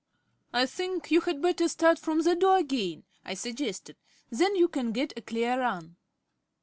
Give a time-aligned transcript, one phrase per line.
[0.51, 3.97] "I think you had better start from the door again," I suggested.
[4.31, 5.95] "Then you can get a clear run."